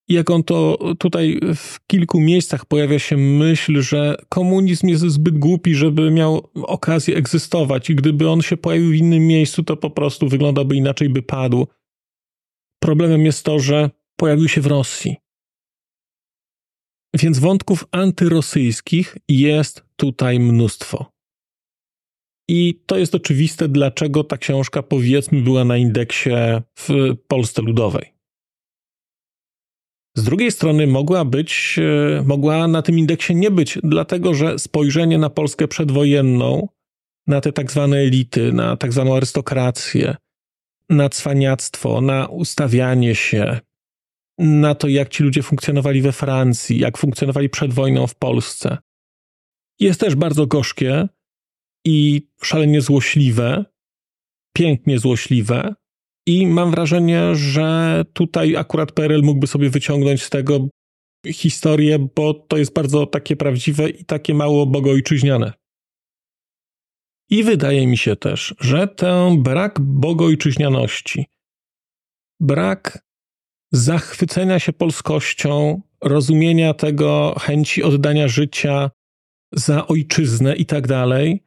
Jak 0.10 0.30
on 0.30 0.44
to 0.44 0.78
tutaj 1.00 1.40
w 1.56 1.88
kilku 1.88 2.20
miejscach 2.20 2.66
pojawia 2.66 3.00
się 3.00 3.18
myśl, 3.18 3.82
że 3.82 4.16
komunizm 4.30 4.88
jest 4.88 5.04
zbyt 5.04 5.40
głupi, 5.40 5.76
żeby 5.76 6.12
miał 6.12 6.50
okazję 6.56 7.16
egzystować 7.16 7.90
i 7.90 7.96
gdyby 7.96 8.30
on 8.30 8.42
się 8.42 8.58
pojawił 8.58 8.92
w 8.92 8.96
innym 8.96 9.28
miejscu, 9.28 9.64
to 9.64 9.78
po 9.78 9.90
prostu 9.90 10.28
wyglądałby 10.28 10.76
inaczej, 10.76 11.10
by 11.10 11.22
padł. 11.22 11.68
Problemem 12.80 13.26
jest 13.26 13.46
to, 13.46 13.60
że 13.60 13.90
pojawił 14.16 14.48
się 14.48 14.62
w 14.62 14.68
Rosji. 14.68 15.21
Więc 17.16 17.40
wątków 17.40 17.86
antyrosyjskich 17.92 19.18
jest 19.28 19.84
tutaj 19.96 20.40
mnóstwo. 20.40 21.12
I 22.50 22.82
to 22.86 22.98
jest 22.98 23.16
oczywiste, 23.16 23.68
dlaczego 23.68 24.24
ta 24.24 24.38
książka, 24.38 24.84
powiedzmy, 24.84 25.42
była 25.42 25.66
na 25.66 25.78
indeksie 25.78 26.30
w 26.80 27.16
Polsce 27.28 27.62
Ludowej. 27.62 28.14
Z 30.18 30.24
drugiej 30.24 30.52
strony 30.52 30.88
mogła 30.88 31.26
być, 31.26 31.80
e, 31.80 32.24
mogła 32.26 32.68
na 32.68 32.82
tym 32.82 33.00
indeksie 33.00 33.36
nie 33.36 33.52
być, 33.52 33.80
dlatego 33.84 34.34
że 34.34 34.60
spojrzenie 34.60 35.18
na 35.18 35.30
Polskę 35.30 35.68
przedwojenną, 35.68 36.68
na 37.28 37.42
te 37.42 37.52
tak 37.52 37.72
zwane 37.72 37.98
elity, 37.98 38.54
na 38.54 38.78
tak 38.78 38.94
zwaną 38.94 39.16
arystokrację, 39.16 40.16
na 40.90 41.10
cwaniactwo, 41.10 42.02
na 42.02 42.28
ustawianie 42.28 43.16
się, 43.16 43.60
na 44.42 44.76
to, 44.76 44.88
jak 44.88 45.10
ci 45.10 45.24
ludzie 45.24 45.44
funkcjonowali 45.44 46.02
we 46.02 46.12
Francji, 46.12 46.80
jak 46.80 46.98
funkcjonowali 46.98 47.50
przed 47.50 47.74
wojną 47.74 48.08
w 48.08 48.16
Polsce. 48.16 48.78
Jest 49.80 50.00
też 50.00 50.16
bardzo 50.16 50.48
gorzkie 50.48 51.08
i 51.86 52.28
szalenie 52.44 52.82
złośliwe, 52.82 53.66
pięknie 54.54 55.00
złośliwe. 55.00 55.76
I 56.28 56.48
mam 56.48 56.72
wrażenie, 56.72 57.36
że 57.36 58.04
tutaj 58.14 58.56
akurat 58.56 58.92
PRL 58.92 59.22
mógłby 59.24 59.48
sobie 59.48 59.70
wyciągnąć 59.70 60.24
z 60.24 60.30
tego 60.30 60.68
historię, 61.28 62.08
bo 62.16 62.34
to 62.34 62.58
jest 62.58 62.74
bardzo 62.74 63.06
takie 63.06 63.36
prawdziwe 63.36 63.90
i 63.90 64.06
takie 64.06 64.34
mało 64.34 64.66
bogojczyźniane. 64.66 65.54
I 67.30 67.44
wydaje 67.44 67.88
mi 67.88 67.98
się 67.98 68.16
też, 68.16 68.56
że 68.60 68.88
ten 68.88 69.44
brak 69.44 69.80
bogojczyźnianości, 69.80 71.26
brak 72.40 73.11
zachwycenia 73.72 74.60
się 74.60 74.74
polskością, 74.74 75.82
rozumienia 76.02 76.74
tego, 76.74 77.36
chęci 77.40 77.84
oddania 77.84 78.28
życia 78.28 78.92
za 79.52 79.88
ojczyznę 79.88 80.56
i 80.56 80.66
tak 80.66 80.88
dalej, 80.88 81.44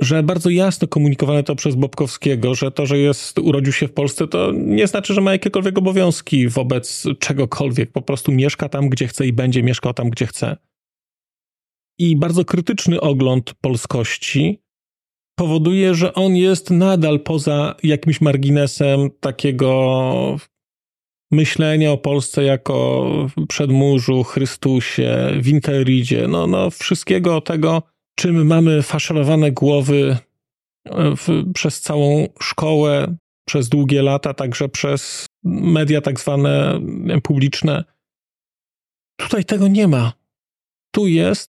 że 0.00 0.22
bardzo 0.22 0.50
jasno 0.50 0.88
komunikowane 0.88 1.42
to 1.42 1.56
przez 1.56 1.74
Bobkowskiego, 1.74 2.54
że 2.54 2.70
to, 2.70 2.86
że 2.86 2.98
jest, 2.98 3.38
urodził 3.38 3.72
się 3.72 3.88
w 3.88 3.92
Polsce, 3.92 4.28
to 4.28 4.52
nie 4.52 4.86
znaczy, 4.86 5.14
że 5.14 5.20
ma 5.20 5.32
jakiekolwiek 5.32 5.78
obowiązki 5.78 6.48
wobec 6.48 7.04
czegokolwiek. 7.18 7.92
Po 7.92 8.02
prostu 8.02 8.32
mieszka 8.32 8.68
tam, 8.68 8.88
gdzie 8.88 9.08
chce 9.08 9.26
i 9.26 9.32
będzie 9.32 9.62
mieszkał 9.62 9.94
tam, 9.94 10.10
gdzie 10.10 10.26
chce. 10.26 10.56
I 11.98 12.16
bardzo 12.16 12.44
krytyczny 12.44 13.00
ogląd 13.00 13.54
polskości 13.54 14.62
powoduje, 15.38 15.94
że 15.94 16.14
on 16.14 16.36
jest 16.36 16.70
nadal 16.70 17.20
poza 17.20 17.74
jakimś 17.82 18.20
marginesem 18.20 19.10
takiego 19.20 20.38
myślenia 21.30 21.92
o 21.92 21.98
Polsce 21.98 22.44
jako 22.44 23.06
przedmurzu, 23.48 24.24
Chrystusie, 24.24 25.38
Winkeridzie, 25.40 26.28
no, 26.28 26.46
no 26.46 26.70
wszystkiego 26.70 27.40
tego, 27.40 27.82
czym 28.18 28.46
mamy 28.46 28.82
faszerowane 28.82 29.52
głowy 29.52 30.16
e, 30.84 31.16
w, 31.16 31.52
przez 31.54 31.80
całą 31.80 32.28
szkołę, 32.40 33.16
przez 33.48 33.68
długie 33.68 34.02
lata, 34.02 34.34
także 34.34 34.68
przez 34.68 35.26
media 35.44 36.00
tak 36.00 36.20
zwane 36.20 36.80
publiczne. 37.22 37.84
Tutaj 39.16 39.44
tego 39.44 39.68
nie 39.68 39.88
ma. 39.88 40.12
Tu 40.94 41.06
jest 41.06 41.50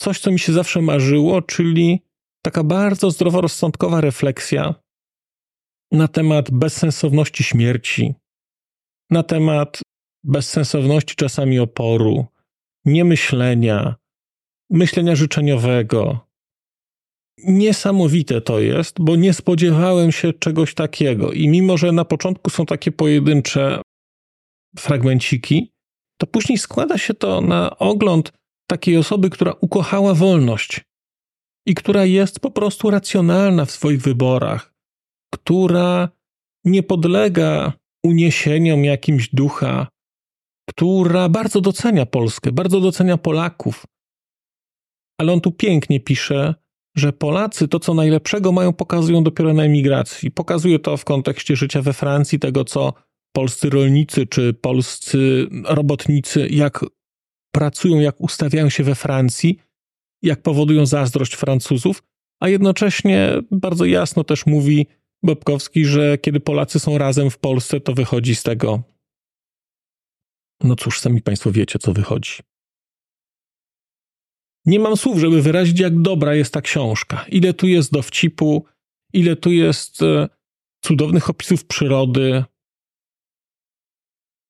coś, 0.00 0.20
co 0.20 0.30
mi 0.30 0.38
się 0.38 0.52
zawsze 0.52 0.82
marzyło, 0.82 1.42
czyli 1.42 2.02
taka 2.42 2.64
bardzo 2.64 3.10
zdroworozsądkowa 3.10 4.00
refleksja 4.00 4.74
na 5.92 6.08
temat 6.08 6.50
bezsensowności 6.50 7.44
śmierci, 7.44 8.14
na 9.12 9.22
temat 9.22 9.80
bezsensowności 10.24 11.14
czasami 11.16 11.58
oporu, 11.58 12.26
niemyślenia, 12.84 13.94
myślenia 14.70 15.16
życzeniowego. 15.16 16.26
Niesamowite 17.44 18.40
to 18.40 18.60
jest, 18.60 18.96
bo 19.00 19.16
nie 19.16 19.32
spodziewałem 19.32 20.12
się 20.12 20.32
czegoś 20.32 20.74
takiego. 20.74 21.32
I 21.32 21.48
mimo, 21.48 21.76
że 21.76 21.92
na 21.92 22.04
początku 22.04 22.50
są 22.50 22.66
takie 22.66 22.92
pojedyncze 22.92 23.82
fragmenciki, 24.78 25.72
to 26.20 26.26
później 26.26 26.58
składa 26.58 26.98
się 26.98 27.14
to 27.14 27.40
na 27.40 27.78
ogląd 27.78 28.32
takiej 28.66 28.96
osoby, 28.96 29.30
która 29.30 29.52
ukochała 29.60 30.14
wolność 30.14 30.80
i 31.66 31.74
która 31.74 32.04
jest 32.04 32.40
po 32.40 32.50
prostu 32.50 32.90
racjonalna 32.90 33.64
w 33.64 33.70
swoich 33.70 34.00
wyborach, 34.00 34.74
która 35.34 36.08
nie 36.64 36.82
podlega 36.82 37.72
uniesieniom 38.04 38.84
jakimś 38.84 39.28
ducha, 39.28 39.88
która 40.68 41.28
bardzo 41.28 41.60
docenia 41.60 42.06
Polskę, 42.06 42.52
bardzo 42.52 42.80
docenia 42.80 43.16
Polaków. 43.16 43.86
Ale 45.20 45.32
on 45.32 45.40
tu 45.40 45.52
pięknie 45.52 46.00
pisze, 46.00 46.54
że 46.96 47.12
Polacy 47.12 47.68
to, 47.68 47.80
co 47.80 47.94
najlepszego 47.94 48.52
mają, 48.52 48.72
pokazują 48.72 49.24
dopiero 49.24 49.54
na 49.54 49.64
emigracji. 49.64 50.30
Pokazuje 50.30 50.78
to 50.78 50.96
w 50.96 51.04
kontekście 51.04 51.56
życia 51.56 51.82
we 51.82 51.92
Francji, 51.92 52.38
tego, 52.38 52.64
co 52.64 52.92
polscy 53.32 53.70
rolnicy 53.70 54.26
czy 54.26 54.54
polscy 54.54 55.46
robotnicy, 55.64 56.48
jak 56.48 56.84
pracują, 57.54 58.00
jak 58.00 58.20
ustawiają 58.20 58.68
się 58.68 58.84
we 58.84 58.94
Francji, 58.94 59.58
jak 60.22 60.42
powodują 60.42 60.86
zazdrość 60.86 61.34
Francuzów, 61.34 62.02
a 62.40 62.48
jednocześnie 62.48 63.32
bardzo 63.50 63.84
jasno 63.84 64.24
też 64.24 64.46
mówi 64.46 64.86
Bobkowski, 65.22 65.84
że 65.84 66.18
kiedy 66.18 66.40
Polacy 66.40 66.80
są 66.80 66.98
razem 66.98 67.30
w 67.30 67.38
Polsce, 67.38 67.80
to 67.80 67.94
wychodzi 67.94 68.34
z 68.34 68.42
tego. 68.42 68.82
No 70.64 70.76
cóż, 70.76 71.00
sami 71.00 71.22
Państwo 71.22 71.52
wiecie, 71.52 71.78
co 71.78 71.92
wychodzi. 71.92 72.32
Nie 74.66 74.80
mam 74.80 74.96
słów, 74.96 75.18
żeby 75.18 75.42
wyrazić, 75.42 75.80
jak 75.80 76.02
dobra 76.02 76.34
jest 76.34 76.54
ta 76.54 76.60
książka. 76.60 77.24
Ile 77.28 77.54
tu 77.54 77.66
jest 77.66 77.92
dowcipu, 77.92 78.66
ile 79.12 79.36
tu 79.36 79.52
jest 79.52 80.02
e, 80.02 80.28
cudownych 80.84 81.30
opisów 81.30 81.64
przyrody. 81.64 82.44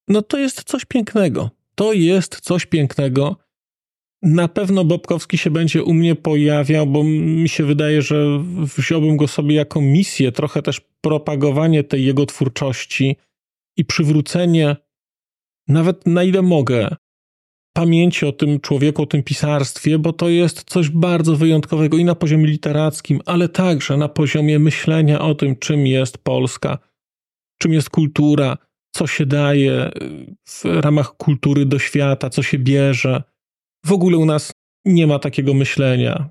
No 0.08 0.22
to 0.22 0.38
jest 0.38 0.64
coś 0.64 0.84
pięknego. 0.84 1.50
To 1.74 1.92
jest 1.92 2.40
coś 2.40 2.66
pięknego. 2.66 3.36
Na 4.22 4.48
pewno 4.48 4.84
Bobkowski 4.84 5.38
się 5.38 5.50
będzie 5.50 5.82
u 5.82 5.94
mnie 5.94 6.14
pojawiał, 6.14 6.86
bo 6.86 7.04
mi 7.04 7.48
się 7.48 7.64
wydaje, 7.64 8.02
że 8.02 8.44
wziąłbym 8.76 9.16
go 9.16 9.28
sobie 9.28 9.54
jako 9.54 9.80
misję, 9.80 10.32
trochę 10.32 10.62
też 10.62 10.80
propagowanie 11.00 11.84
tej 11.84 12.04
jego 12.04 12.26
twórczości 12.26 13.16
i 13.76 13.84
przywrócenie, 13.84 14.76
nawet 15.68 16.06
na 16.06 16.24
ile 16.24 16.42
mogę, 16.42 16.96
pamięci 17.72 18.26
o 18.26 18.32
tym 18.32 18.60
człowieku, 18.60 19.02
o 19.02 19.06
tym 19.06 19.22
pisarstwie, 19.22 19.98
bo 19.98 20.12
to 20.12 20.28
jest 20.28 20.64
coś 20.64 20.88
bardzo 20.88 21.36
wyjątkowego 21.36 21.96
i 21.96 22.04
na 22.04 22.14
poziomie 22.14 22.46
literackim, 22.46 23.20
ale 23.26 23.48
także 23.48 23.96
na 23.96 24.08
poziomie 24.08 24.58
myślenia 24.58 25.20
o 25.20 25.34
tym, 25.34 25.56
czym 25.56 25.86
jest 25.86 26.18
Polska, 26.18 26.78
czym 27.58 27.72
jest 27.72 27.90
kultura, 27.90 28.56
co 28.94 29.06
się 29.06 29.26
daje 29.26 29.90
w 30.48 30.64
ramach 30.64 31.16
kultury 31.16 31.66
do 31.66 31.78
świata, 31.78 32.30
co 32.30 32.42
się 32.42 32.58
bierze. 32.58 33.22
W 33.86 33.92
ogóle 33.92 34.16
u 34.18 34.24
nas 34.24 34.52
nie 34.84 35.06
ma 35.06 35.18
takiego 35.18 35.54
myślenia. 35.54 36.30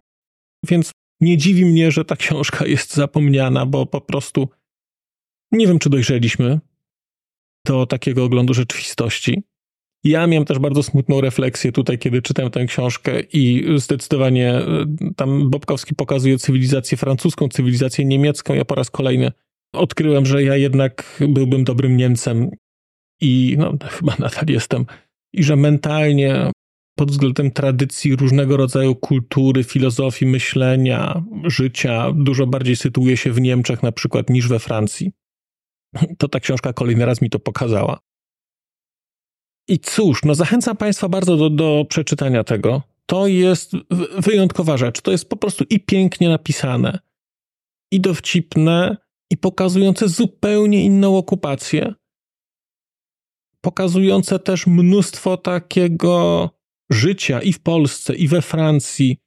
Więc 0.65 0.91
nie 1.21 1.37
dziwi 1.37 1.65
mnie, 1.65 1.91
że 1.91 2.05
ta 2.05 2.15
książka 2.15 2.65
jest 2.67 2.93
zapomniana, 2.93 3.65
bo 3.65 3.85
po 3.85 4.01
prostu 4.01 4.49
nie 5.51 5.67
wiem, 5.67 5.79
czy 5.79 5.89
dojrzeliśmy 5.89 6.59
do 7.67 7.85
takiego 7.85 8.23
oglądu 8.23 8.53
rzeczywistości. 8.53 9.43
Ja 10.03 10.27
miałem 10.27 10.45
też 10.45 10.59
bardzo 10.59 10.83
smutną 10.83 11.21
refleksję 11.21 11.71
tutaj, 11.71 11.99
kiedy 11.99 12.21
czytałem 12.21 12.51
tę 12.51 12.65
książkę 12.65 13.21
i 13.33 13.65
zdecydowanie 13.75 14.53
e, 14.53 14.85
tam 15.15 15.49
Bobkowski 15.49 15.95
pokazuje 15.95 16.37
cywilizację 16.37 16.97
francuską, 16.97 17.47
cywilizację 17.47 18.05
niemiecką. 18.05 18.53
Ja 18.53 18.65
po 18.65 18.75
raz 18.75 18.89
kolejny 18.89 19.31
odkryłem, 19.73 20.25
że 20.25 20.43
ja 20.43 20.55
jednak 20.55 21.23
byłbym 21.27 21.63
dobrym 21.63 21.97
Niemcem 21.97 22.49
i 23.21 23.55
no, 23.59 23.73
chyba 23.89 24.15
nadal 24.19 24.45
jestem. 24.47 24.85
I 25.33 25.43
że 25.43 25.55
mentalnie 25.55 26.51
pod 26.95 27.11
względem 27.11 27.51
tradycji 27.51 28.15
różnego 28.15 28.57
rodzaju 28.57 28.95
kultury, 28.95 29.63
filozofii, 29.63 30.25
myślenia, 30.25 31.23
życia 31.43 32.11
dużo 32.15 32.47
bardziej 32.47 32.75
sytuuje 32.75 33.17
się 33.17 33.31
w 33.31 33.41
Niemczech 33.41 33.83
na 33.83 33.91
przykład 33.91 34.29
niż 34.29 34.47
we 34.47 34.59
Francji. 34.59 35.11
To 36.17 36.27
ta 36.27 36.39
książka 36.39 36.73
kolejny 36.73 37.05
raz 37.05 37.21
mi 37.21 37.29
to 37.29 37.39
pokazała. 37.39 37.99
I 39.67 39.79
cóż, 39.79 40.23
no 40.23 40.35
zachęcam 40.35 40.77
Państwa 40.77 41.09
bardzo 41.09 41.37
do, 41.37 41.49
do 41.49 41.85
przeczytania 41.89 42.43
tego. 42.43 42.81
To 43.05 43.27
jest 43.27 43.71
wyjątkowa 44.17 44.77
rzecz. 44.77 45.01
To 45.01 45.11
jest 45.11 45.29
po 45.29 45.35
prostu 45.35 45.63
i 45.69 45.79
pięknie 45.79 46.29
napisane, 46.29 46.99
i 47.91 48.01
dowcipne, 48.01 48.97
i 49.31 49.37
pokazujące 49.37 50.07
zupełnie 50.07 50.83
inną 50.83 51.17
okupację. 51.17 51.93
Pokazujące 53.61 54.39
też 54.39 54.67
mnóstwo 54.67 55.37
takiego 55.37 56.49
życia 56.91 57.41
i 57.41 57.53
w 57.53 57.59
Polsce, 57.59 58.15
i 58.15 58.27
we 58.27 58.41
Francji, 58.41 59.17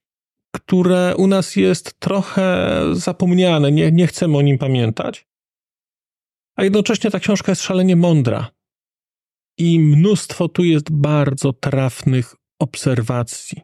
które 0.55 1.17
u 1.17 1.27
nas 1.27 1.57
jest 1.57 2.01
trochę 2.01 2.81
zapomniane, 2.93 3.73
nie, 3.73 3.93
nie 3.93 4.07
chcemy 4.07 4.37
o 4.37 4.43
nim 4.43 4.59
pamiętać. 4.59 5.27
A 6.57 6.65
jednocześnie 6.65 7.11
ta 7.11 7.21
książka 7.21 7.53
jest 7.53 7.63
szalenie 7.63 7.97
mądra. 7.97 8.51
I 9.59 9.81
mnóstwo 9.81 10.49
tu 10.49 10.65
jest 10.65 10.91
bardzo 10.91 11.53
trafnych 11.53 12.35
obserwacji. 12.59 13.63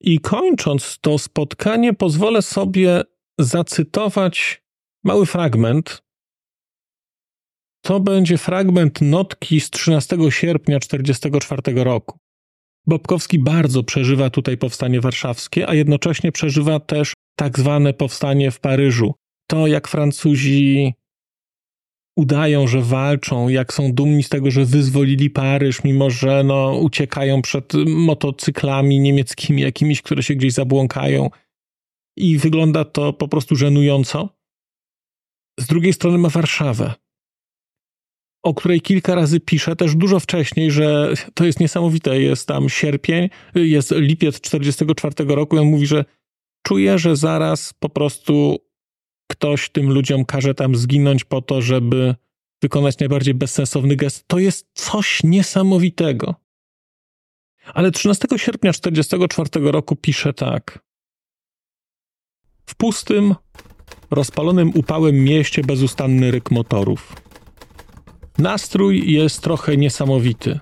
I 0.00 0.20
kończąc 0.20 0.98
to 1.00 1.18
spotkanie, 1.18 1.94
pozwolę 1.94 2.42
sobie 2.42 3.02
zacytować 3.38 4.62
mały 5.04 5.26
fragment. 5.26 6.02
To 7.82 8.00
będzie 8.00 8.38
fragment 8.38 9.00
notki 9.00 9.60
z 9.60 9.70
13 9.70 10.16
sierpnia 10.30 10.80
1944 10.80 11.84
roku. 11.84 12.18
Bobkowski 12.86 13.38
bardzo 13.38 13.82
przeżywa 13.82 14.30
tutaj 14.30 14.56
powstanie 14.56 15.00
warszawskie, 15.00 15.68
a 15.68 15.74
jednocześnie 15.74 16.32
przeżywa 16.32 16.80
też 16.80 17.14
tak 17.38 17.58
zwane 17.58 17.92
powstanie 17.92 18.50
w 18.50 18.60
Paryżu. 18.60 19.14
To, 19.46 19.66
jak 19.66 19.88
Francuzi 19.88 20.94
udają, 22.16 22.66
że 22.66 22.82
walczą, 22.82 23.48
jak 23.48 23.72
są 23.72 23.92
dumni 23.92 24.22
z 24.22 24.28
tego, 24.28 24.50
że 24.50 24.64
wyzwolili 24.64 25.30
Paryż, 25.30 25.84
mimo 25.84 26.10
że 26.10 26.44
no, 26.44 26.78
uciekają 26.78 27.42
przed 27.42 27.72
motocyklami 27.86 29.00
niemieckimi 29.00 29.62
jakimiś, 29.62 30.02
które 30.02 30.22
się 30.22 30.34
gdzieś 30.34 30.52
zabłąkają. 30.52 31.30
I 32.16 32.38
wygląda 32.38 32.84
to 32.84 33.12
po 33.12 33.28
prostu 33.28 33.56
żenująco. 33.56 34.28
Z 35.60 35.66
drugiej 35.66 35.92
strony 35.92 36.18
ma 36.18 36.28
Warszawę, 36.28 36.94
o 38.42 38.54
której 38.54 38.80
kilka 38.80 39.14
razy 39.14 39.40
pisze 39.40 39.76
też 39.76 39.94
dużo 39.94 40.20
wcześniej, 40.20 40.70
że 40.70 41.14
to 41.34 41.44
jest 41.44 41.60
niesamowite. 41.60 42.20
Jest 42.20 42.48
tam 42.48 42.68
sierpień, 42.68 43.28
jest 43.54 43.90
lipiec 43.90 44.40
44 44.40 45.14
roku 45.34 45.56
i 45.56 45.58
on 45.58 45.66
mówi, 45.66 45.86
że 45.86 46.04
czuje, 46.66 46.98
że 46.98 47.16
zaraz 47.16 47.72
po 47.72 47.88
prostu 47.88 48.56
ktoś 49.30 49.70
tym 49.70 49.92
ludziom 49.92 50.24
każe 50.24 50.54
tam 50.54 50.76
zginąć 50.76 51.24
po 51.24 51.42
to, 51.42 51.62
żeby 51.62 52.14
wykonać 52.62 52.98
najbardziej 52.98 53.34
bezsensowny 53.34 53.96
gest. 53.96 54.24
To 54.26 54.38
jest 54.38 54.66
coś 54.74 55.20
niesamowitego. 55.24 56.34
Ale 57.74 57.90
13 57.90 58.28
sierpnia 58.36 58.72
1944 58.72 59.72
roku 59.72 59.96
pisze 59.96 60.32
tak. 60.32 60.78
W 62.66 62.74
pustym, 62.74 63.34
rozpalonym 64.10 64.72
upałem 64.74 65.24
mieście 65.24 65.62
bezustanny 65.62 66.30
ryk 66.30 66.50
motorów. 66.50 67.29
Nastrój 68.38 69.12
jest 69.12 69.40
trochę 69.40 69.76
niesamowity. 69.76 70.58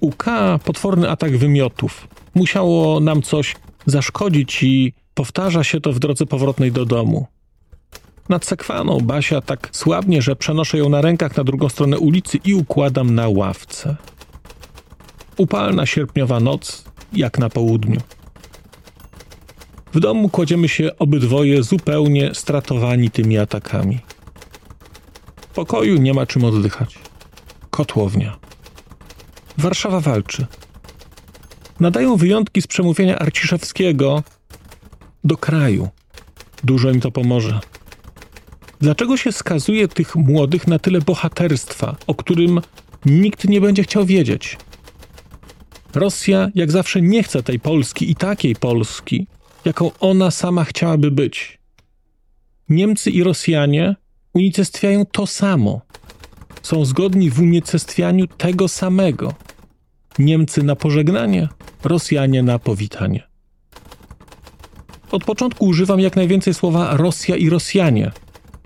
UK 0.00 0.24
potworny 0.64 1.10
atak 1.10 1.36
wymiotów. 1.36 2.08
Musiało 2.34 3.00
nam 3.00 3.22
coś 3.22 3.56
zaszkodzić 3.86 4.62
i 4.62 4.92
powtarza 5.14 5.64
się 5.64 5.80
to 5.80 5.92
w 5.92 5.98
drodze 5.98 6.26
powrotnej 6.26 6.72
do 6.72 6.84
domu. 6.84 7.26
Nad 8.28 8.44
sekwaną 8.44 9.00
Basia 9.00 9.40
tak 9.40 9.68
słabnie, 9.72 10.22
że 10.22 10.36
przenoszę 10.36 10.78
ją 10.78 10.88
na 10.88 11.00
rękach 11.00 11.36
na 11.36 11.44
drugą 11.44 11.68
stronę 11.68 11.98
ulicy 11.98 12.38
i 12.44 12.54
układam 12.54 13.14
na 13.14 13.28
ławce. 13.28 13.96
Upalna 15.36 15.86
sierpniowa 15.86 16.40
noc, 16.40 16.84
jak 17.12 17.38
na 17.38 17.50
południu. 17.50 18.00
W 19.92 20.00
domu 20.00 20.28
kładziemy 20.28 20.68
się 20.68 20.98
obydwoje 20.98 21.62
zupełnie 21.62 22.34
stratowani 22.34 23.10
tymi 23.10 23.38
atakami. 23.38 23.98
Pokoju 25.56 25.96
nie 25.96 26.14
ma 26.14 26.26
czym 26.26 26.44
oddychać. 26.44 26.98
Kotłownia. 27.70 28.36
Warszawa 29.58 30.00
walczy. 30.00 30.46
Nadają 31.80 32.16
wyjątki 32.16 32.62
z 32.62 32.66
przemówienia 32.66 33.18
Arciszewskiego 33.18 34.22
do 35.24 35.36
kraju. 35.36 35.88
Dużo 36.64 36.90
im 36.90 37.00
to 37.00 37.10
pomoże. 37.10 37.60
Dlaczego 38.80 39.16
się 39.16 39.32
skazuje 39.32 39.88
tych 39.88 40.16
młodych 40.16 40.66
na 40.66 40.78
tyle 40.78 41.00
bohaterstwa, 41.00 41.96
o 42.06 42.14
którym 42.14 42.60
nikt 43.04 43.44
nie 43.44 43.60
będzie 43.60 43.82
chciał 43.82 44.06
wiedzieć? 44.06 44.56
Rosja, 45.94 46.48
jak 46.54 46.70
zawsze, 46.70 47.02
nie 47.02 47.22
chce 47.22 47.42
tej 47.42 47.60
Polski 47.60 48.10
i 48.10 48.14
takiej 48.14 48.56
Polski, 48.56 49.26
jaką 49.64 49.90
ona 50.00 50.30
sama 50.30 50.64
chciałaby 50.64 51.10
być. 51.10 51.58
Niemcy 52.68 53.10
i 53.10 53.22
Rosjanie 53.22 53.96
unicestwiają 54.36 55.06
to 55.06 55.26
samo. 55.26 55.80
Są 56.62 56.84
zgodni 56.84 57.30
w 57.30 57.40
unicestwianiu 57.40 58.26
tego 58.26 58.68
samego. 58.68 59.34
Niemcy 60.18 60.62
na 60.62 60.76
pożegnanie, 60.76 61.48
Rosjanie 61.84 62.42
na 62.42 62.58
powitanie. 62.58 63.22
Od 65.10 65.24
początku 65.24 65.66
używam 65.66 66.00
jak 66.00 66.16
najwięcej 66.16 66.54
słowa 66.54 66.96
Rosja 66.96 67.36
i 67.36 67.48
Rosjanie, 67.48 68.10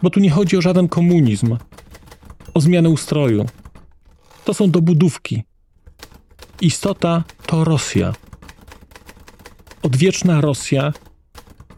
bo 0.02 0.10
tu 0.10 0.20
nie 0.20 0.30
chodzi 0.30 0.56
o 0.56 0.60
żaden 0.60 0.88
komunizm, 0.88 1.56
o 2.54 2.60
zmianę 2.60 2.90
ustroju. 2.90 3.46
To 4.44 4.54
są 4.54 4.70
dobudówki. 4.70 5.42
Istota 6.60 7.24
to 7.46 7.64
Rosja. 7.64 8.12
Odwieczna 9.82 10.40
Rosja, 10.40 10.92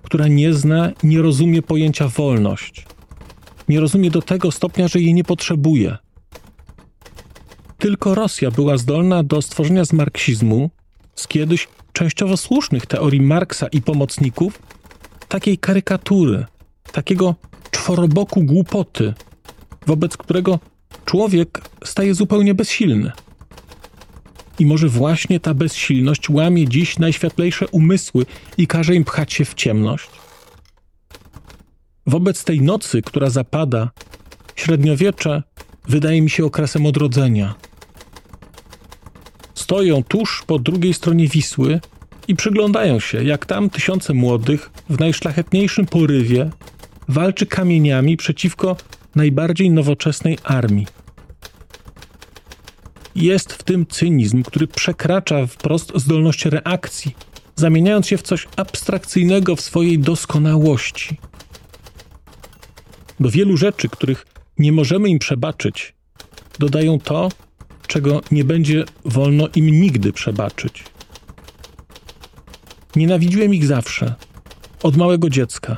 która 0.02 0.28
nie 0.28 0.54
zna, 0.54 0.92
nie 1.02 1.22
rozumie 1.22 1.62
pojęcia 1.62 2.08
wolność. 2.08 2.91
Nie 3.72 3.80
rozumie 3.80 4.10
do 4.10 4.22
tego 4.22 4.50
stopnia, 4.50 4.88
że 4.88 5.00
jej 5.00 5.14
nie 5.14 5.24
potrzebuje. 5.24 5.96
Tylko 7.78 8.14
Rosja 8.14 8.50
była 8.50 8.76
zdolna 8.76 9.22
do 9.22 9.42
stworzenia 9.42 9.84
z 9.84 9.92
marksizmu, 9.92 10.70
z 11.14 11.28
kiedyś 11.28 11.68
częściowo 11.92 12.36
słusznych 12.36 12.86
teorii 12.86 13.20
Marksa 13.20 13.66
i 13.66 13.82
pomocników, 13.82 14.62
takiej 15.28 15.58
karykatury, 15.58 16.46
takiego 16.92 17.34
czworoboku 17.70 18.42
głupoty, 18.42 19.14
wobec 19.86 20.16
którego 20.16 20.58
człowiek 21.04 21.60
staje 21.84 22.14
zupełnie 22.14 22.54
bezsilny. 22.54 23.12
I 24.58 24.66
może 24.66 24.88
właśnie 24.88 25.40
ta 25.40 25.54
bezsilność 25.54 26.30
łamie 26.30 26.68
dziś 26.68 26.98
najświetlejsze 26.98 27.68
umysły 27.68 28.26
i 28.58 28.66
każe 28.66 28.94
im 28.94 29.04
pchać 29.04 29.32
się 29.32 29.44
w 29.44 29.54
ciemność? 29.54 30.21
Wobec 32.06 32.44
tej 32.44 32.60
nocy, 32.60 33.02
która 33.02 33.30
zapada, 33.30 33.90
średniowiecze 34.56 35.42
wydaje 35.88 36.22
mi 36.22 36.30
się 36.30 36.44
okresem 36.44 36.86
odrodzenia. 36.86 37.54
Stoją 39.54 40.02
tuż 40.02 40.44
po 40.46 40.58
drugiej 40.58 40.94
stronie 40.94 41.28
Wisły 41.28 41.80
i 42.28 42.36
przyglądają 42.36 43.00
się, 43.00 43.24
jak 43.24 43.46
tam 43.46 43.70
tysiące 43.70 44.14
młodych 44.14 44.70
w 44.90 44.98
najszlachetniejszym 44.98 45.86
porywie 45.86 46.50
walczy 47.08 47.46
kamieniami 47.46 48.16
przeciwko 48.16 48.76
najbardziej 49.14 49.70
nowoczesnej 49.70 50.38
armii. 50.44 50.86
Jest 53.14 53.52
w 53.52 53.62
tym 53.62 53.86
cynizm, 53.86 54.42
który 54.42 54.66
przekracza 54.66 55.46
wprost 55.46 55.92
zdolność 55.94 56.44
reakcji, 56.44 57.14
zamieniając 57.56 58.06
się 58.06 58.16
w 58.16 58.22
coś 58.22 58.48
abstrakcyjnego 58.56 59.56
w 59.56 59.60
swojej 59.60 59.98
doskonałości. 59.98 61.16
Do 63.22 63.30
wielu 63.30 63.56
rzeczy, 63.56 63.88
których 63.88 64.26
nie 64.58 64.72
możemy 64.72 65.08
im 65.08 65.18
przebaczyć, 65.18 65.94
dodają 66.58 67.00
to, 67.00 67.28
czego 67.86 68.20
nie 68.30 68.44
będzie 68.44 68.84
wolno 69.04 69.48
im 69.54 69.80
nigdy 69.80 70.12
przebaczyć. 70.12 70.84
Nienawidziłem 72.96 73.54
ich 73.54 73.66
zawsze, 73.66 74.14
od 74.82 74.96
małego 74.96 75.30
dziecka. 75.30 75.76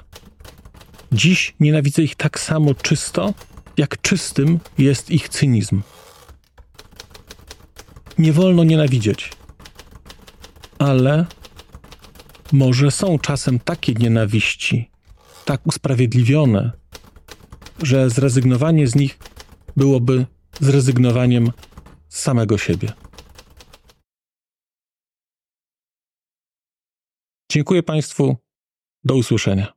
Dziś 1.12 1.54
nienawidzę 1.61 2.02
ich 2.02 2.14
tak 2.14 2.40
samo 2.40 2.74
czysto, 2.74 3.35
jak 3.76 4.00
czystym 4.00 4.59
jest 4.78 5.11
ich 5.11 5.28
cynizm. 5.28 5.83
Nie 8.18 8.33
wolno 8.33 8.64
nienawidzieć. 8.64 9.33
Ale 10.78 11.26
może 12.52 12.90
są 12.90 13.18
czasem 13.18 13.59
takie 13.61 13.92
nienawiści, 13.92 14.90
tak 15.44 15.66
usprawiedliwione, 15.66 16.83
że 17.82 18.10
zrezygnowanie 18.10 18.88
z 18.88 18.94
nich 18.94 19.18
byłoby 19.76 20.26
zrezygnowaniem 20.60 21.52
z 22.08 22.18
samego 22.18 22.58
siebie. 22.58 22.92
Dziękuję 27.52 27.82
Państwu. 27.82 28.37
Do 29.04 29.16
usłyszenia. 29.16 29.72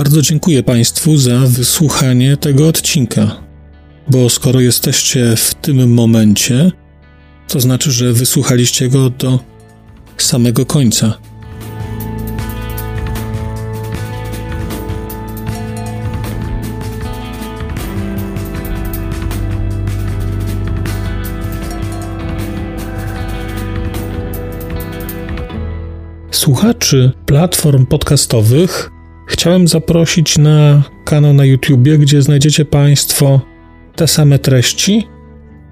Bardzo 0.00 0.22
dziękuję 0.22 0.62
Państwu 0.62 1.16
za 1.16 1.38
wysłuchanie 1.38 2.36
tego 2.36 2.68
odcinka, 2.68 3.42
bo 4.08 4.28
skoro 4.28 4.60
jesteście 4.60 5.36
w 5.36 5.54
tym 5.54 5.94
momencie, 5.94 6.72
to 7.50 7.60
znaczy, 7.60 7.92
że 7.92 8.12
wysłuchaliście 8.12 8.88
go 8.88 9.10
do 9.10 9.38
samego 10.16 10.66
końca. 10.66 11.18
Słuchaczy 26.30 27.12
platform 27.26 27.86
podcastowych 27.86 28.90
chciałem 29.28 29.68
zaprosić 29.68 30.38
na 30.38 30.82
kanał 31.04 31.32
na 31.32 31.44
YouTubie, 31.44 31.98
gdzie 31.98 32.22
znajdziecie 32.22 32.64
Państwo 32.64 33.40
te 33.96 34.06
same 34.06 34.38
treści, 34.38 35.06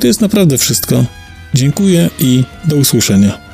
To 0.00 0.06
jest 0.06 0.20
naprawdę 0.20 0.58
wszystko. 0.58 1.04
Dziękuję 1.54 2.10
i 2.18 2.44
do 2.64 2.76
usłyszenia. 2.76 3.49